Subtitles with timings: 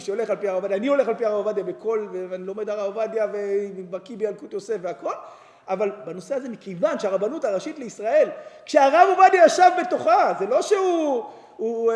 [0.00, 2.96] שהולך על פי הרב עובדיה, אני הולך על פי הרב עובדיה בכל, ואני לומד הרב
[2.96, 5.12] עובדיה ובקיא בילקוט יוסף והכל,
[5.68, 8.28] אבל בנושא הזה מכיוון שהרבנות הראשית לישראל,
[8.64, 11.24] כשהרב עובדיה ישב בתוכה, זה לא שהוא,
[11.56, 11.92] הוא,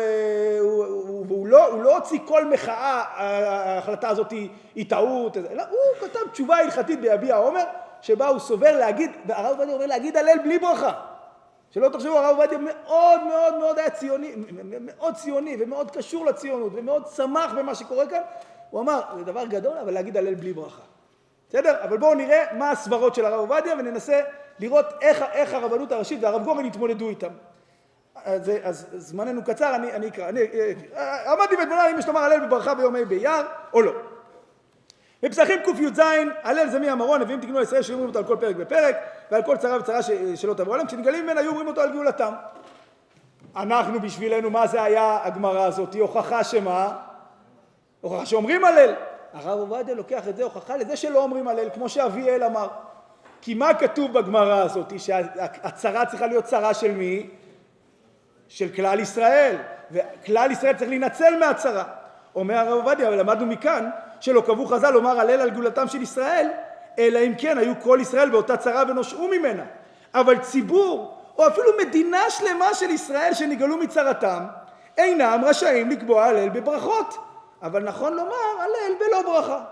[0.59, 4.31] הוא, הוא, הוא, לא, הוא לא הוציא כל מחאה, ההחלטה הזאת
[4.75, 7.63] היא טעות, אלא הוא כתב תשובה הלכתית ביביע עומר,
[8.01, 11.10] שבה הוא סובר להגיד, והרב עובדיה אומר להגיד הלל בלי ברכה.
[11.71, 14.35] שלא תחשבו, הרב עובדיה מאוד מאוד מאוד היה ציוני,
[14.79, 18.21] מאוד ציוני ומאוד קשור לציונות ומאוד שמח במה שקורה כאן.
[18.69, 20.81] הוא אמר, זה דבר גדול, אבל להגיד הלל בלי ברכה.
[21.49, 21.83] בסדר?
[21.83, 24.21] אבל בואו נראה מה הסברות של הרב עובדיה וננסה
[24.59, 27.31] לראות איך, איך הרבנות הראשית והרב גורן התמודדו איתם.
[28.15, 30.29] אז, אז זמננו קצר, אני, אני אקרא.
[30.29, 30.39] אני,
[31.27, 33.91] עמדתי ואתמונה אם יש לומר הלל בברכה ביומי באייר או לא.
[35.23, 36.01] בפסחים קי"ז,
[36.43, 38.95] הלל זה מי המרון, נביאים תקנו לישראל שאומרים אותו על כל פרק ופרק,
[39.31, 39.99] ועל כל צרה וצרה
[40.35, 42.33] שלא תבוא עליהם, כשנגלים ממנה היו אומרים אותו על גאולתם.
[43.55, 45.93] אנחנו בשבילנו, מה זה היה הגמרא הזאת?
[45.93, 46.97] היא הוכחה שמה?
[48.01, 48.93] הוכחה שאומרים הלל.
[49.33, 52.67] הרב עובדיה לוקח את זה הוכחה לזה שלא אומרים הלל, כמו שאביאל אמר.
[53.41, 54.99] כי מה כתוב בגמרא הזאת?
[54.99, 57.29] שהצרה צריכה להיות צרה של מי?
[58.47, 59.55] של כלל ישראל.
[59.91, 61.83] וכלל ישראל צריך להינצל מהצרה.
[62.35, 66.49] אומר הרב עובדיה, למדנו מכאן שלא קבעו חז"ל לומר הלל על גאולתם של ישראל,
[66.99, 69.63] אלא אם כן היו כל ישראל באותה צרה ונושעו ממנה.
[70.13, 74.45] אבל ציבור, או אפילו מדינה שלמה של ישראל שנגאלו מצרתם,
[74.97, 77.17] אינם רשאים לקבוע הלל בברכות.
[77.61, 79.63] אבל נכון לומר הלל בלא ברכה.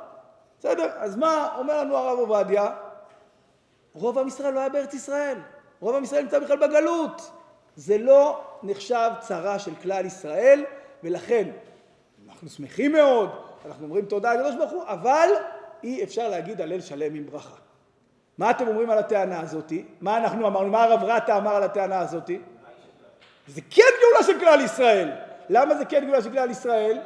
[0.60, 0.90] בסדר?
[0.98, 2.70] אז מה אומר לנו הרב עובדיה?
[3.94, 5.38] רוב עם ישראל לא היה בארץ ישראל.
[5.80, 7.32] רוב עם ישראל נמצא בכלל בגלות.
[7.76, 10.66] זה לא נחשב צרה של כלל ישראל,
[11.04, 11.50] ולכן
[12.30, 13.30] אנחנו שמחים מאוד,
[13.66, 15.30] אנחנו אומרים תודה לקדוש ברוך הוא, אבל
[15.84, 17.56] אי אפשר להגיד הלל שלם עם ברכה.
[18.38, 19.86] מה אתם אומרים על הטענה הזאתי?
[20.02, 20.70] מה אנחנו אמרנו?
[20.70, 22.40] מה הרב רטה אמר על הטענה הזאתי?
[23.48, 25.12] זה כן גאולה של כלל ישראל.
[25.50, 27.00] למה זה כן גאולה של כלל ישראל?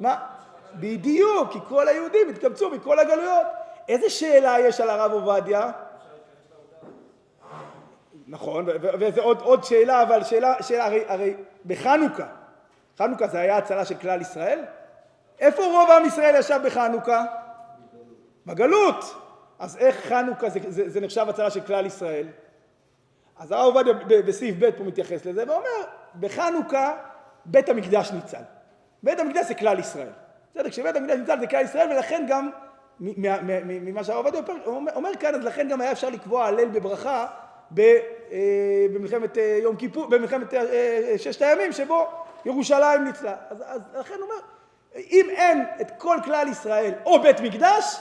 [0.00, 0.26] מה?
[0.74, 3.46] בדיוק, כי כל היהודים התקבצו מכל הגלויות.
[3.88, 5.70] איזה שאלה יש על הרב עובדיה?
[8.28, 11.34] נכון, וזו עוד, עוד שאלה, אבל שאלה, שאלה הרי, הרי
[11.66, 12.26] בחנוכה,
[12.98, 14.64] חנוכה זה היה הצלה של כלל ישראל?
[15.40, 17.24] איפה רוב עם ישראל ישב בחנוכה?
[18.46, 19.14] בגלות.
[19.58, 22.26] אז איך חנוכה זה, זה, זה נחשב הצלה של כלל ישראל?
[23.38, 25.84] אז הרב עובדיה בסעיף ב' פה מתייחס לזה ואומר,
[26.20, 26.96] בחנוכה
[27.44, 28.42] בית המקדש ניצל.
[29.02, 30.08] בית המקדש זה כלל ישראל.
[30.54, 32.50] בסדר, כשבית המקדש ניצל זה כלל ישראל ולכן גם
[33.00, 37.26] ממה שהרב עובדיה אומר, אומר כאן, אז לכן גם היה אפשר לקבוע הלל בברכה
[38.92, 40.54] במלחמת יום כיפור, במלחמת
[41.16, 42.06] ששת הימים שבו
[42.44, 43.34] ירושלים ניצלה.
[43.48, 44.40] אז, אז לכן הוא אומר,
[44.96, 47.96] אם אין את כל כלל ישראל או בית מקדש,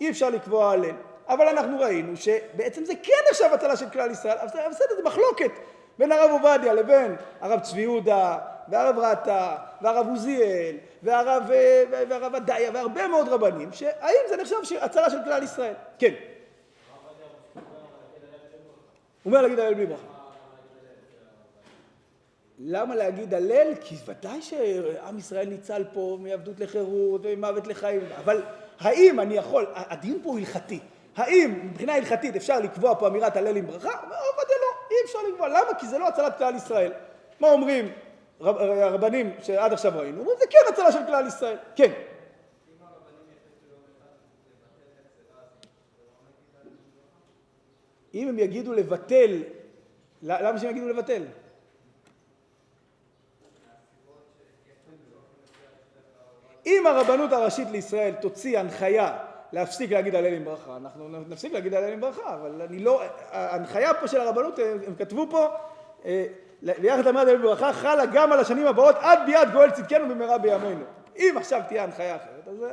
[0.00, 0.94] אי אפשר לקבוע הלל.
[1.28, 5.50] אבל אנחנו ראינו שבעצם זה כן נחשב הצלה של כלל ישראל, אבל בסדר, זה מחלוקת
[5.98, 8.38] בין הרב עובדיה לבין הרב צבי יהודה
[8.68, 11.50] והרב רטה והרב עוזיאל והרב,
[11.90, 15.74] והרב עדיה והרבה מאוד רבנים, שהאם זה נחשב הצלה של כלל ישראל?
[15.98, 16.14] כן.
[19.22, 20.02] הוא אומר להגיד הלל בלי ברכה.
[22.58, 23.74] למה להגיד הלל?
[23.80, 28.42] כי ודאי שעם ישראל ניצל פה מעבדות לחירות ומוות לחיים, אבל
[28.80, 30.78] האם אני יכול, הדיון פה הוא הלכתי,
[31.16, 33.88] האם מבחינה הלכתית אפשר לקבוע פה אמירת הלל עם ברכה?
[34.04, 35.74] אומר עובדיה לא, אי אפשר לקבוע, למה?
[35.78, 36.92] כי זה לא הצלת כלל ישראל.
[37.40, 37.92] מה אומרים
[38.40, 40.20] הרבנים שעד עכשיו ראינו?
[40.20, 41.92] אומרים זה כן הצלה של כלל ישראל, כן.
[48.14, 49.42] אם הם יגידו לבטל,
[50.22, 51.22] למה שהם יגידו לבטל?
[56.68, 59.18] אם הרבנות הראשית לישראל תוציא הנחיה
[59.52, 63.94] להפסיק להגיד הלל עם ברכה, אנחנו נפסיק להגיד הלל עם ברכה, אבל אני לא, ההנחיה
[63.94, 65.48] פה של הרבנות, הם כתבו פה,
[66.62, 70.84] ביחד לאמרת הלל בברכה חלה גם על השנים הבאות עד ביד גואל צדקנו במהרה בימינו.
[71.16, 72.64] אם עכשיו תהיה הנחיה אחרת, אז...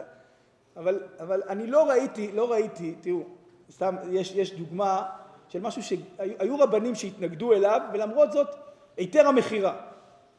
[0.78, 3.24] אבל, אבל אני לא ראיתי, לא ראיתי, תראו,
[3.72, 5.04] סתם, יש, יש דוגמה
[5.50, 8.48] של משהו שהיו רבנים שהתנגדו אליו, ולמרות זאת,
[8.98, 9.76] היתר המכירה.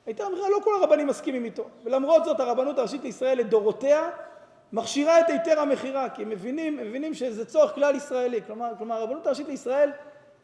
[0.07, 1.69] היתר המכירה, לא כל הרבנים מסכימים איתו.
[1.85, 4.11] ולמרות זאת, הרבנות הראשית לישראל לדורותיה
[4.73, 8.41] מכשירה את היתר המכירה, כי הם מבינים, הם מבינים שזה צורך כלל ישראלי.
[8.47, 9.91] כלומר, כלומר, הרבנות הראשית לישראל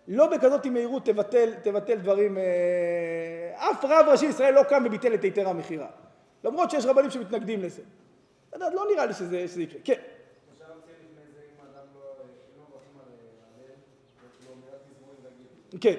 [0.09, 2.39] לא בכזאת מהירות תבטל, תבטל דברים...
[2.39, 5.87] אה, אף רב ראשי לישראל לא קם וביטל את היתר המכירה.
[6.45, 7.83] למרות שיש רבנים שמתנגדים לזה.
[8.61, 9.81] לא נראה לי שזה, שזה יקרה.
[9.85, 10.01] כן.
[15.81, 15.95] כן.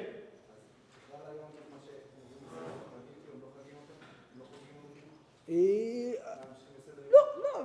[7.11, 7.61] לא, לא,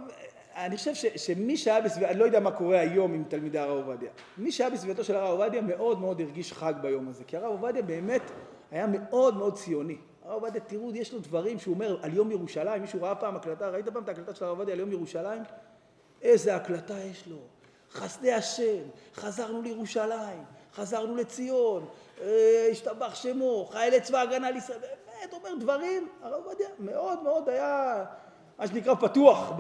[0.57, 4.11] אני חושב שמי שהיה בסביבה, אני לא יודע מה קורה היום עם תלמידי הרב עובדיה,
[4.39, 7.83] מי שהיה בסביבתו של הרב עובדיה מאוד מאוד הרגיש חג ביום הזה, כי הרב עובדיה
[7.83, 8.23] באמת
[8.71, 9.97] היה מאוד מאוד ציוני.
[10.23, 13.69] הרב עובדיה, תראו, יש לו דברים שהוא אומר על יום ירושלים, מישהו ראה פעם הקלטה,
[13.69, 15.43] ראית פעם את ההקלטה של הרב עובדיה על יום ירושלים?
[16.23, 17.37] איזה הקלטה יש לו.
[17.93, 18.83] חסדי השם,
[19.15, 20.45] חזרנו לירושלים,
[20.75, 21.89] חזרנו לציון,
[22.21, 24.79] אה, השתבח שמו, חיילי צבא הגנה לישראל,
[25.21, 28.05] באמת, אומר דברים, הרב עובדיה מאוד מאוד היה
[28.59, 29.53] מה שנקרא פתוח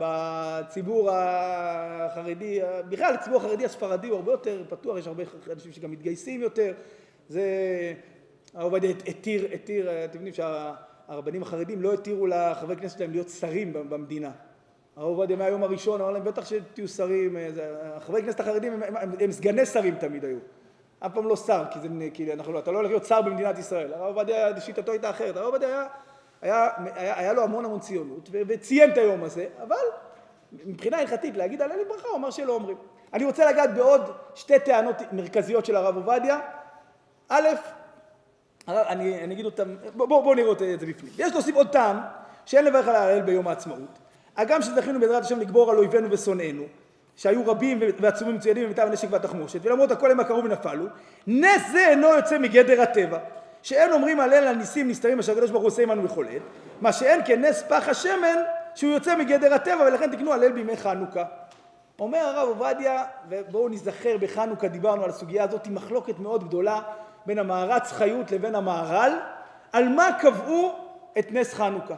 [0.00, 5.22] בציבור החרדי, בכלל הציבור החרדי הספרדי הוא הרבה יותר פתוח, יש הרבה
[5.52, 6.72] אנשים שגם מתגייסים יותר,
[7.28, 7.42] זה
[8.54, 13.72] הרב עובדיה התיר, התיר, אתם יודעים שהרבנים החרדים לא התירו לחברי כנסת שלהם להיות שרים
[13.72, 14.30] במדינה.
[14.96, 17.36] הרב עובדיה מהיום הראשון אמר להם בטח שתהיו שרים,
[17.98, 20.38] חברי כנסת החרדים הם, הם, הם סגני שרים תמיד היו,
[21.06, 23.94] אף פעם לא שר, כי, זה, כי אנחנו, אתה לא הולך להיות שר במדינת ישראל,
[23.94, 25.86] הרב עובדיה שיטתו הייתה אחרת, הרב עובדיה היה,
[26.42, 29.76] היה, היה, היה לו המון המון ציונות וציין את היום הזה, אבל
[30.52, 32.76] מבחינה הלכתית להגיד הלל ברכה הוא אמר שלא אומרים.
[33.12, 34.00] אני רוצה לגעת בעוד
[34.34, 36.40] שתי טענות מרכזיות של הרב עובדיה,
[37.28, 37.48] א',
[38.68, 41.12] אני, אני אגיד אותם, בואו בוא, בוא נראה את זה בפנים.
[41.18, 42.00] יש להוסיף עוד טעם
[42.46, 43.98] שאין לברך על ההלל ביום העצמאות.
[44.36, 46.64] הגם שזכינו בעזרת השם לגבור על אויבינו ושונאינו,
[47.20, 50.86] שהיו רבים ועצומים מצוינים במיטב הנשק והתחמושת, ולמרות הכל הם עקרו ונפלו,
[51.26, 53.18] נס זה אינו יוצא מגדר הטבע,
[53.62, 56.38] שאין אומרים על ניסים נסתרים אשר הקדוש ברוך הוא עושה עמנו מחולל,
[56.80, 58.36] מה שאין כנס פח השמן
[58.74, 61.24] שהוא יוצא מגדר הטבע ולכן תקנו הלל בימי חנוכה.
[61.98, 66.80] אומר הרב עובדיה, ובואו נזכר בחנוכה דיברנו על הסוגיה הזאת, היא מחלוקת מאוד גדולה
[67.26, 69.12] בין המערץ חיות לבין המהר"ל,
[69.72, 70.74] על מה קבעו
[71.18, 71.94] את נס חנוכה.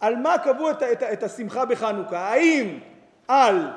[0.00, 2.18] על מה קבעו את, את, את השמחה בחנוכה?
[2.18, 2.78] האם
[3.28, 3.68] על,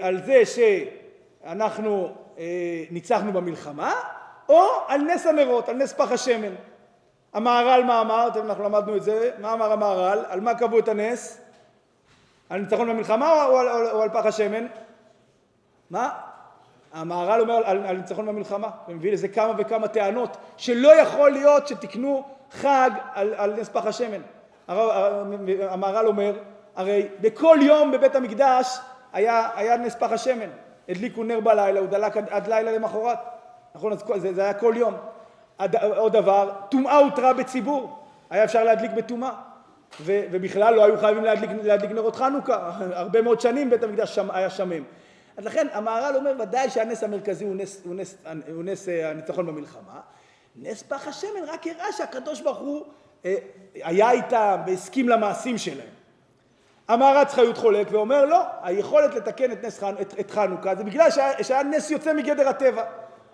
[0.00, 2.44] על זה שאנחנו אה,
[2.90, 3.94] ניצחנו במלחמה,
[4.48, 6.54] או על נס הנרות, על נס פח השמן?
[7.32, 8.28] המהר"ל מה אמר?
[8.44, 10.24] אנחנו למדנו את זה, מה אמר המהר"ל?
[10.28, 11.40] על מה קבעו את הנס?
[12.50, 14.66] על ניצחון במלחמה או, או, או, או על פח השמן?
[15.90, 16.10] מה?
[16.92, 22.24] המהר"ל אומר על, על ניצחון במלחמה, ומביא לזה כמה וכמה טענות שלא יכול להיות שתקנו
[22.52, 24.20] חג על, על נס פח השמן.
[24.68, 26.38] המהר"ל אומר,
[26.76, 28.78] הרי בכל יום בבית המקדש
[29.12, 30.48] היה, היה נס פח השמן,
[30.88, 33.18] הדליקו נר בלילה, הוא דלק עד, עד לילה למחרת,
[33.74, 33.92] נכון?
[33.92, 34.94] אז זה, זה היה כל יום.
[35.58, 37.98] עד, עוד דבר, טומאה הותרה בציבור,
[38.30, 39.32] היה אפשר להדליק בטומאה,
[40.04, 44.50] ובכלל לא היו חייבים להדליק, להדליק נרות חנוכה, הרבה מאוד שנים בית המקדש שם, היה
[44.50, 44.82] שמם.
[45.36, 48.16] אז לכן המהר"ל אומר ודאי שהנס המרכזי הוא נס, הוא נס,
[48.54, 50.00] הוא נס אה, הניצחון במלחמה,
[50.56, 52.84] נס פח השמן רק הראה שהקדוש ברוך הוא
[53.24, 53.34] אה,
[53.74, 55.97] היה איתם והסכים למעשים שלהם.
[56.88, 61.44] המהר"ץ חיות חולק ואומר לא, היכולת לתקן את, נס, את, את חנוכה זה בגלל שהיה,
[61.44, 62.82] שהיה נס יוצא מגדר הטבע.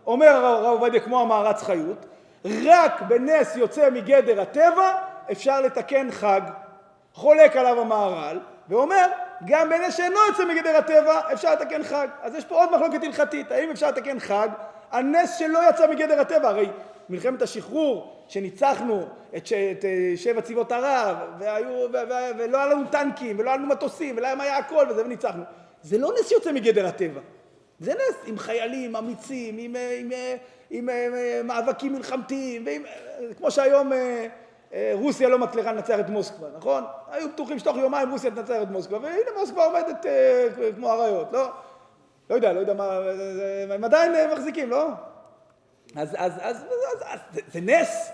[0.07, 2.07] אומר הרב עובדיה כמו המהר"ץ חיות,
[2.45, 4.93] רק בנס יוצא מגדר הטבע
[5.33, 6.41] אפשר לתקן חג.
[7.15, 9.07] חולק עליו המהר"ל ואומר
[9.45, 12.09] גם בנס שאינו יוצא מגדר הטבע אפשר לתקן חג.
[12.23, 14.49] אז יש פה עוד מחלוקת הלכתית, האם אפשר לתקן חג
[14.91, 16.49] על נס שלא יצא מגדר הטבע?
[16.49, 16.69] הרי
[17.09, 19.07] מלחמת השחרור שניצחנו
[19.37, 19.53] את, ש...
[19.53, 21.69] את אה, שבע צבאות ערב והיו...
[21.69, 21.93] ו...
[21.93, 22.13] ו...
[22.39, 25.43] ולא היה לנו טנקים ולא היה לנו מטוסים ולהם היה הכל וזה וניצחנו
[25.83, 27.21] זה לא נס יוצא מגדר הטבע
[27.79, 30.37] זה נס עם חיילים אמיצים עם, אה, עם, אה,
[30.71, 32.83] עם, עם מאבקים מלחמתיים ועם,
[33.39, 33.93] כמו שהיום
[34.93, 36.85] רוסיה לא מצליחה לנצח את מוסקבה נכון?
[37.11, 40.07] היו בטוחים שתוך יומיים רוסיה תנצח את מוסקבה והנה מוסקבה עומדת
[40.77, 41.49] כמו אריות לא?
[42.31, 42.99] לא יודע, לא יודע מה,
[43.75, 44.89] הם עדיין מחזיקים, לא?
[45.97, 48.11] אז, אז, אז, אז, אז זה, זה נס,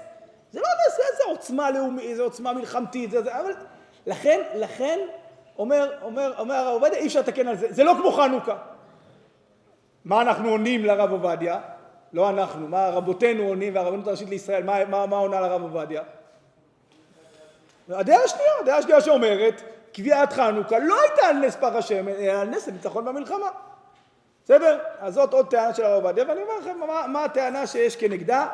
[0.50, 3.52] זה לא נס, זה עוצמה לאומית, זה עוצמה מלחמתית, זה, זה, אבל
[4.06, 4.98] לכן, לכן,
[5.58, 8.56] אומר, אומר, אומר הרב עובדיה, אי אפשר לתקן על זה, זה לא כמו חנוכה.
[10.04, 11.60] מה אנחנו עונים לרב עובדיה?
[12.12, 16.02] לא אנחנו, מה רבותינו עונים והרבנות הראשית לישראל, מה, מה, מה עונה לרב עובדיה?
[17.88, 19.62] הדעה השנייה, הדעה השנייה שאומרת,
[19.92, 23.50] קביעת חנוכה לא הייתה על נס פח השמן, אלא על נס הניצחון במלחמה.
[24.50, 24.78] בסדר?
[24.98, 28.48] אז זאת עוד טענה של הרב עובדיה, ואני אומר לכם מה, מה הטענה שיש כנגדה.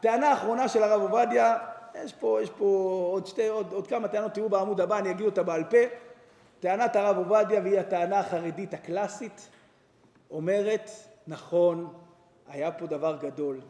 [0.00, 1.56] טענה אחרונה של הרב עובדיה,
[2.04, 2.64] יש פה, יש פה
[3.12, 5.76] עוד, שתי, עוד, עוד כמה טענות, תראו בעמוד הבא, אני אגיד אותה בעל פה.
[6.60, 9.48] טענת הרב עובדיה, והיא הטענה החרדית הקלאסית,
[10.30, 10.90] אומרת,
[11.26, 11.92] נכון,
[12.48, 13.60] היה פה דבר גדול,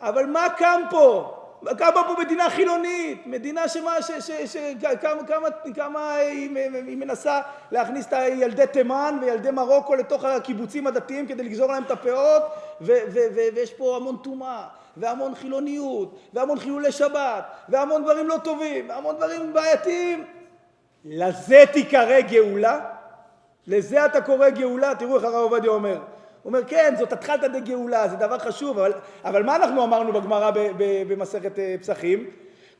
[0.00, 1.38] אבל מה קם פה?
[1.78, 4.56] קמה פה מדינה חילונית, מדינה שמה, ש, ש, ש,
[5.00, 7.40] כמה, כמה, כמה היא, היא מנסה
[7.70, 12.42] להכניס את ילדי תימן וילדי מרוקו לתוך הקיבוצים הדתיים כדי לגזור להם את הפאות
[12.80, 14.66] ו, ו, ו, ויש פה המון טומאה
[14.96, 20.24] והמון חילוניות והמון חילולי שבת והמון דברים לא טובים והמון דברים בעייתיים
[21.04, 22.80] לזה תיקרא גאולה?
[23.66, 24.94] לזה אתה קורא גאולה?
[24.94, 26.00] תראו איך הרב עובדיה אומר
[26.42, 28.92] הוא אומר, כן, זאת התחלתא דגאולה, זה דבר חשוב, אבל,
[29.24, 30.50] אבל מה אנחנו אמרנו בגמרא
[31.08, 32.24] במסכת אה, פסחים?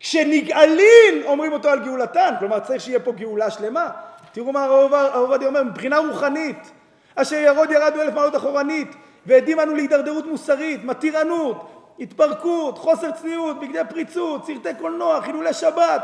[0.00, 3.90] כשנגאלין אומרים אותו על גאולתן, כלומר צריך שיהיה פה גאולה שלמה.
[4.32, 6.70] תראו מה הרב עובדיה אומר, מבחינה רוחנית,
[7.14, 8.88] אשר ירוד ירדנו אלף מעלות אחורנית,
[9.26, 11.68] ועדים אנו להידרדרות מוסרית, מתירנות,
[12.00, 16.02] התפרקות, חוסר צניעות, בגדי פריצות, סרטי קולנוע, חילולי שבת,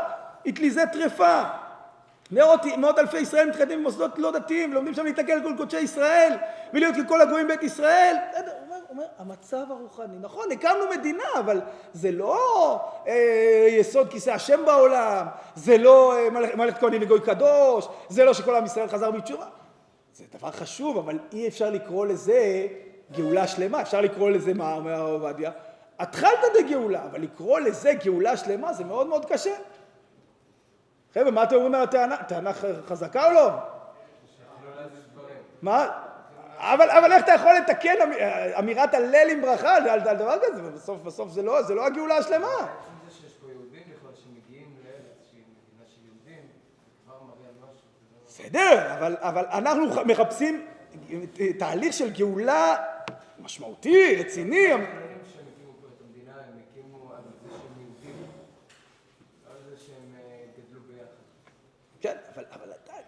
[0.49, 1.41] אטליזי טרפה.
[2.31, 6.33] מאות, מאות אלפי ישראל מתחתנים במוסדות לא דתיים, לומדים שם להתנכל לכל קודשי ישראל,
[6.73, 8.15] ולהיות ככל הגויים בית ישראל.
[8.35, 11.61] הוא אומר, אומר, המצב הרוחני, נכון, הקמנו מדינה, אבל
[11.93, 18.25] זה לא אה, יסוד כיסא השם בעולם, זה לא אה, מלאכת כהנים וגוי קדוש, זה
[18.25, 19.45] לא שכל עם ישראל חזר בתשובה.
[20.13, 22.67] זה דבר חשוב, אבל אי אפשר לקרוא לזה
[23.11, 25.51] גאולה שלמה, אפשר לקרוא לזה, מה אומר הרב עובדיה?
[25.99, 29.53] התחלת בגאולה, אבל לקרוא לזה גאולה שלמה זה מאוד מאוד קשה.
[31.13, 32.17] חבר'ה, מה אתם אומרים על הטענה?
[32.17, 32.51] טענה
[32.87, 33.49] חזקה או לא?
[35.61, 35.87] מה?
[36.57, 37.95] אבל, אבל איך אתה יכול לתקן
[38.59, 40.61] אמירת הלל עם ברכה על דבר כזה?
[40.61, 42.67] בסוף, בסוף זה לא, זה לא הגאולה השלמה.
[48.27, 50.65] בסדר, אבל, אבל אנחנו מחפשים
[51.59, 52.75] תהליך של גאולה
[53.39, 54.67] משמעותי, רציני.
[62.01, 63.03] כן, אבל, אבל עדיין,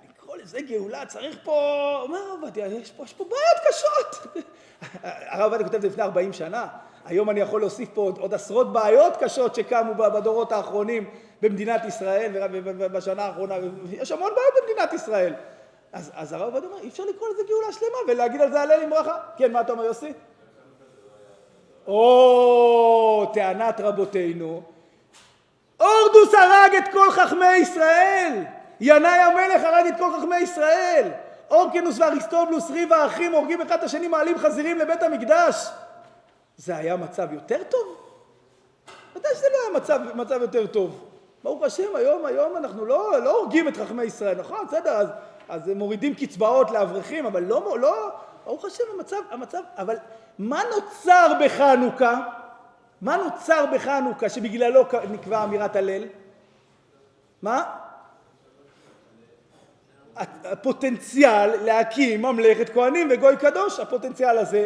[0.51, 4.36] לזה גאולה, צריך פה, אומר הרב עובדיה, יש פה, פה בעיות קשות.
[5.31, 6.67] הרב עובדיה כותב את זה לפני 40 שנה,
[7.05, 11.10] היום אני יכול להוסיף פה עוד, עוד עשרות בעיות קשות שקמו בדורות האחרונים
[11.41, 12.31] במדינת ישראל
[12.63, 13.55] ובשנה האחרונה,
[13.91, 15.34] יש המון בעיות במדינת ישראל.
[15.93, 18.81] אז, אז הרב עובדיה אומר, אי אפשר לקרוא לזה גאולה שלמה ולהגיד על זה הלל
[18.84, 19.17] עם ברכה.
[19.38, 20.13] כן, מה אתה אומר יוסי?
[21.88, 24.63] או, טענת רבותינו,
[25.77, 28.43] הורדוס הרג את כל חכמי ישראל.
[28.81, 31.11] ינאי המלך הרג את כל חכמי ישראל.
[31.51, 35.55] אורקנוס ואריסטובלוס, ריב האחים, הורגים אחד את השני, מעלים חזירים לבית המקדש.
[36.57, 37.97] זה היה מצב יותר טוב?
[39.15, 41.05] ודאי שזה לא היה מצב, מצב יותר טוב.
[41.43, 44.65] ברוך השם, היום, היום אנחנו לא, לא הורגים את חכמי ישראל, נכון?
[44.67, 45.07] בסדר, אז,
[45.50, 48.09] אז מורידים קצבאות לאברכים, אבל לא, לא,
[48.45, 49.95] ברוך השם, המצב, המצב, אבל
[50.39, 52.19] מה נוצר בחנוכה?
[53.01, 56.03] מה נוצר בחנוכה שבגללו נקבע אמירת הלל?
[57.41, 57.63] מה?
[60.44, 64.65] הפוטנציאל להקים ממלכת כהנים וגוי קדוש, הפוטנציאל הזה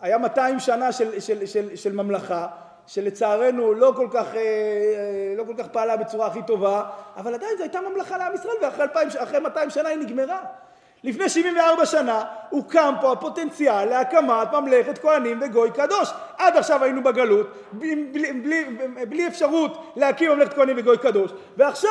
[0.00, 2.46] היה 200 שנה של, של, של, של ממלכה
[2.86, 6.82] שלצערנו לא כל, כך, אה, לא כל כך פעלה בצורה הכי טובה,
[7.16, 10.40] אבל עדיין זו הייתה ממלכה לעם ישראל ואחרי 200 שנה היא נגמרה.
[11.04, 16.10] לפני 74 שנה הוקם פה הפוטנציאל להקמת ממלכת כהנים וגוי קדוש.
[16.38, 18.64] עד עכשיו היינו בגלות, בלי, בלי, בלי,
[19.08, 21.90] בלי אפשרות להקים ממלכת כהנים וגוי קדוש, ועכשיו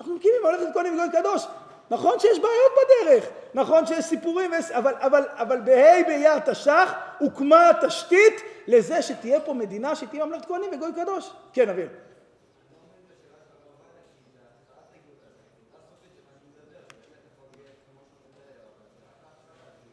[0.00, 1.46] אנחנו מקימים ממלכת כהנים וגוי קדוש.
[1.92, 8.42] נכון שיש בעיות בדרך, נכון שיש סיפורים, אבל, אבל, אבל בה' באייר תש"ח הוקמה התשתית
[8.66, 11.30] לזה שתהיה פה מדינה שתהיה ממלכת כהנים וגוי קדוש.
[11.52, 11.88] כן, אביב.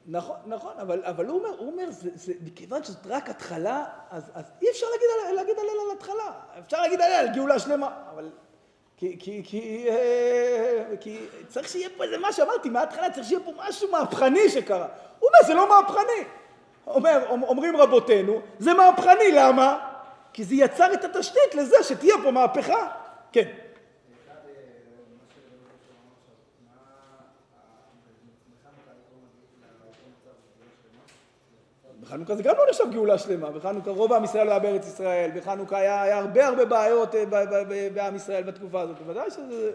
[0.05, 4.31] נכון, נכון, אבל, אבל הוא אומר, הוא אומר, זה, זה, מכיוון שזאת רק התחלה, אז,
[4.33, 6.31] אז אי אפשר להגיד, להגיד עליה על התחלה.
[6.59, 8.31] אפשר להגיד עליה על גאולה שלמה, אבל
[8.99, 13.51] כי, כי, כי, אה, כי צריך שיהיה פה איזה משהו, אמרתי מההתחלה צריך שיהיה פה
[13.57, 14.87] משהו מהפכני שקרה.
[15.19, 16.23] הוא אומר, זה לא מהפכני.
[16.87, 19.79] אומר, אומרים רבותינו, זה מהפכני, למה?
[20.33, 22.87] כי זה יצר את התשתית לזה שתהיה פה מהפכה.
[23.31, 23.47] כן.
[32.09, 35.31] בחנוכה זה גם לא נחשב גאולה שלמה, בחנוכה רוב עם ישראל לא היה בארץ ישראל,
[35.35, 37.23] בחנוכה היה, היה הרבה הרבה בעיות אה,
[37.93, 39.71] בעם ישראל בתקופה הזאת, בוודאי שזה...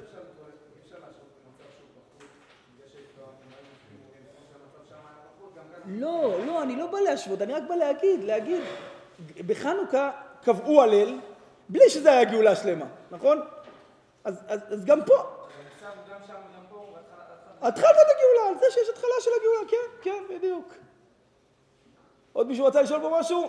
[5.86, 8.62] לא, לא, אני לא בא להשוות, אני רק בא להגיד, להגיד,
[9.46, 10.10] בחנוכה
[10.44, 11.18] קבעו הלל
[11.68, 13.40] בלי שזה היה גאולה שלמה, נכון?
[14.24, 15.14] אז, אז, אז גם פה.
[17.62, 20.74] התחלת את הגאולה, על זה שיש התחלה של הגאולה, כן, כן, בדיוק.
[22.34, 23.48] עוד מישהו רצה לשאול פה משהו?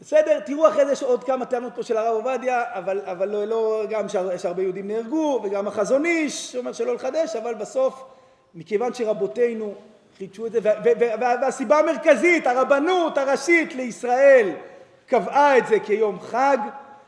[0.00, 3.44] בסדר, תראו אחרי זה יש עוד כמה טענות פה של הרב עובדיה, אבל, אבל לא,
[3.44, 8.04] לא, גם יש הרבה יהודים נהרגו, וגם החזון איש שאומר שלא לחדש, אבל בסוף,
[8.54, 9.74] מכיוון שרבותינו
[10.18, 10.58] חידשו את זה,
[11.20, 14.50] והסיבה המרכזית, הרבנות הראשית לישראל
[15.06, 16.58] קבעה את זה כיום חג,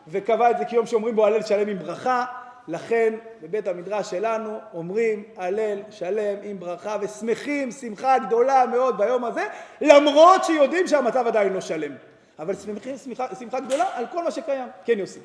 [0.08, 2.24] וקבעה את זה כיום שאומרים בו הלל שלם עם ברכה,
[2.68, 9.42] לכן בבית המדרש שלנו אומרים הלל שלם עם ברכה ושמחים שמחה גדולה מאוד ביום הזה
[9.80, 11.92] למרות שיודעים שהמצב עדיין לא שלם
[12.38, 14.68] אבל שמחים שמחה, שמחה גדולה על כל מה שקיים.
[14.84, 15.20] כן יוסי.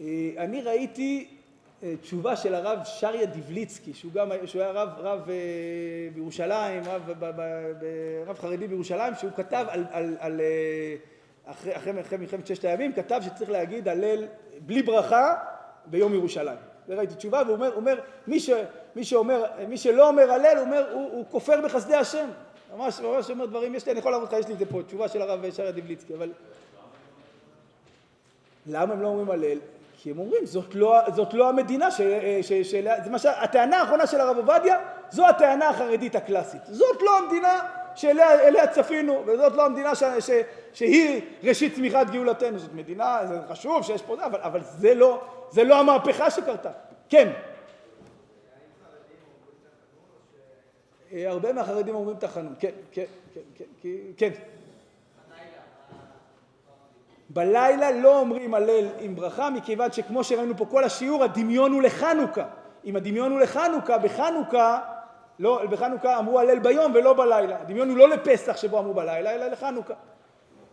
[0.00, 1.28] אה, אני ראיתי
[1.82, 5.34] אה, תשובה של הרב שריה דיבליצקי, שהוא גם, שהוא היה רב, רב אה,
[6.14, 7.24] בירושלים, רב,
[8.26, 10.40] רב חרדי בירושלים, שהוא כתב על, על, על
[11.50, 14.24] אחרי, אחרי, אחרי מלחמת ששת הימים, כתב שצריך להגיד הלל
[14.66, 15.34] בלי ברכה
[15.86, 16.58] ביום ירושלים.
[16.88, 18.50] וראיתי תשובה, והוא אומר, אומר מי, ש,
[18.96, 22.28] מי, שאומר, מי שלא אומר הלל, הוא אומר, הוא, הוא כופר בחסדי השם.
[22.76, 24.82] ממש, ממש אומר דברים, יש לי, אני יכול להראות לך, יש לי את זה פה,
[24.82, 26.32] תשובה של הרב שריה דיבליצקי, אבל...
[28.66, 29.58] למה הם לא אומרים הלל?
[30.02, 32.00] כי הם אומרים, זאת לא, זאת לא המדינה ש...
[32.42, 33.26] ש, ש זה מה ש...
[33.26, 34.78] הטענה האחרונה של הרב עובדיה,
[35.10, 36.60] זו הטענה החרדית הקלאסית.
[36.68, 37.60] זאת לא המדינה
[38.00, 40.30] שאליה צפינו, וזאת לא המדינה ש, ש,
[40.72, 42.58] שהיא ראשית צמיחת גאולתנו.
[42.58, 46.70] זאת מדינה, זה חשוב שיש פה אבל, אבל זה, לא, זה לא המהפכה שקרתה.
[47.08, 47.32] כן.
[51.12, 53.04] הרבה מהחרדים אומרים תחנון, כן, כן,
[53.34, 54.30] כן, כן, כן.
[57.30, 62.44] בלילה לא אומרים הלל עם ברכה, מכיוון שכמו שראינו פה כל השיעור, הדמיון הוא לחנוכה.
[62.84, 64.80] אם הדמיון הוא לחנוכה, בחנוכה,
[65.40, 67.60] לא, בחנוכה אמרו הלל ביום ולא בלילה.
[67.60, 69.94] הדמיון הוא לא לפסח שבו אמרו בלילה, אלא לחנוכה.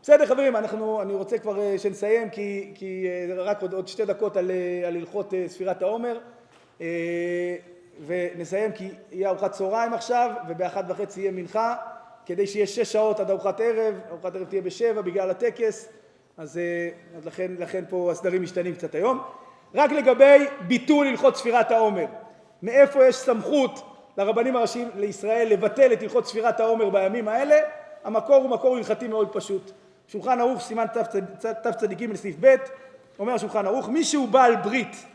[0.02, 4.06] בסדר חברים, אנחנו, אני רוצה כבר אה, שנסיים, כי, כי אה, רק עוד, עוד שתי
[4.06, 6.20] דקות על, אה, על הלכות ספירת העומר.
[8.06, 11.76] ונסיים כי יהיה ארוחת צהריים עכשיו, ובאחת וחצי יהיה מנחה,
[12.26, 15.90] כדי שיהיה שש שעות עד ארוחת ערב, ארוחת ערב תהיה בשבע בגלל הטקס,
[16.38, 16.60] אז,
[17.18, 19.22] אז לכן, לכן פה הסדרים משתנים קצת היום.
[19.76, 22.06] רק לגבי ביטול הלכות ספירת העומר,
[22.64, 23.87] מאיפה יש סמכות
[24.18, 27.56] לרבנים הראשיים לישראל לבטל את הלכות ספירת העומר בימים האלה?
[28.04, 29.72] המקור הוא מקור הלכתי מאוד פשוט.
[30.08, 30.86] שולחן ערוך סימן
[31.64, 32.56] תצ"ג לסעיף ב',
[33.20, 35.06] אומר השולחן ערוך, מי שהוא בעל ברית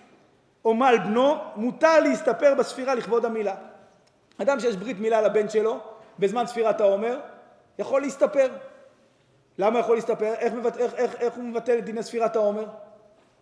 [0.64, 3.54] או מל בנו, מותר להסתפר בספירה לכבוד המילה.
[4.38, 5.78] אדם שיש ברית מילה לבן שלו
[6.18, 7.20] בזמן ספירת העומר,
[7.78, 8.48] יכול להסתפר.
[9.58, 10.34] למה יכול להסתפר?
[10.34, 10.76] איך, מבט...
[10.76, 12.64] איך, איך, איך הוא מבטל את דיני ספירת העומר?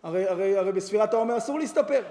[0.03, 2.01] הרי, הרי, הרי בספירת העומר אסור להסתפר,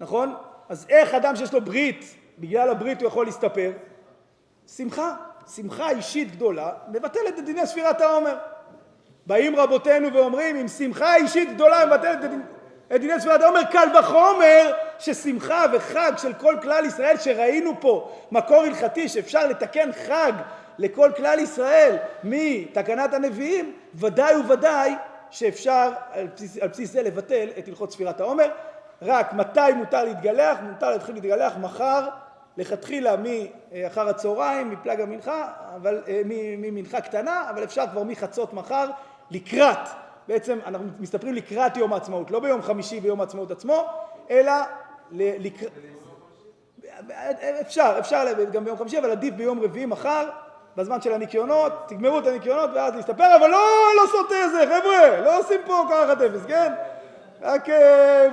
[0.00, 0.34] נכון?
[0.68, 3.72] אז איך אדם שיש לו ברית, בגלל הברית הוא יכול להסתפר?
[4.76, 5.14] שמחה,
[5.56, 8.36] שמחה אישית גדולה, מבטלת את דיני ספירת העומר.
[9.26, 12.30] באים רבותינו ואומרים, עם שמחה אישית גדולה מבטלת.
[12.94, 18.62] את דיני ספירת העומר, קל וחומר ששמחה וחג של כל כלל ישראל שראינו פה מקור
[18.62, 20.32] הלכתי שאפשר לתקן חג
[20.78, 24.94] לכל כלל ישראל מתקנת הנביאים, ודאי וודאי
[25.30, 28.48] שאפשר על בסיס, על בסיס זה לבטל את הלכות ספירת העומר.
[29.04, 30.58] רק מתי מותר להתגלח?
[30.62, 32.08] מותר להתחיל להתגלח מחר,
[32.56, 38.88] לכתחילה מאחר הצהריים, מפלג המנחה, אבל אה, ממנחה קטנה, אבל אפשר כבר מחצות מחר
[39.30, 39.88] לקראת
[40.28, 43.86] בעצם אנחנו מסתפרים לקראת יום העצמאות, לא ביום חמישי ביום העצמאות עצמו,
[44.30, 44.52] אלא
[45.12, 45.70] לקראת...
[47.60, 50.28] אפשר, אפשר גם ביום חמישי, אבל עדיף ביום רביעי מחר,
[50.76, 55.38] בזמן של הניקיונות, תגמרו את הניקיונות ואז להסתפר, אבל לא, לא סוטה זה, חבר'ה, לא
[55.38, 56.72] עושים פה קרחת אפס, כן?
[57.42, 57.68] רק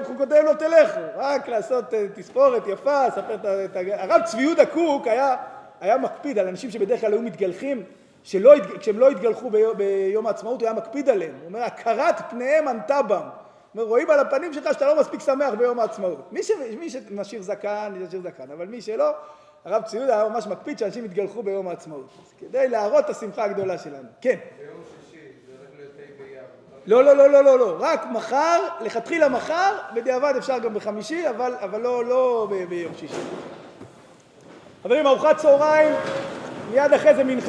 [0.04, 3.80] חוקותיהם לא תלכו, רק לעשות אה, תספורת יפה, לספר את ה...
[4.04, 5.36] הרב צבי יהודה קוק היה,
[5.82, 7.84] היה מקפיד על אנשים שבדרך כלל היו מתגלחים
[8.24, 11.34] שלא, כשהם לא התגלחו ביום, ביום העצמאות, הוא היה מקפיד עליהם.
[11.40, 13.22] הוא אומר, הכרת פניהם ענתה בם.
[13.76, 16.32] אומר, רואים על הפנים שלך שאתה לא מספיק שמח ביום העצמאות.
[16.32, 19.12] מי, ש, מי שמשאיר זקן, ישאיר זקן, אבל מי שלא,
[19.66, 22.10] הרב ציודה היה ממש מקפיד שאנשים יתגלחו ביום העצמאות.
[22.38, 24.08] כדי להראות את השמחה הגדולה שלנו.
[24.22, 24.36] כן.
[24.60, 26.44] ביום שישי, זה רק לתשע באייר.
[26.90, 31.54] לא, לא, לא, לא, לא, לא, רק מחר, לכתחילה מחר, בדיעבד אפשר גם בחמישי, אבל,
[31.62, 33.14] אבל לא, לא ביום שישי.
[34.84, 35.96] חברים, ארוחת צהריים,
[36.72, 37.48] מיד אחרי זה מנחה.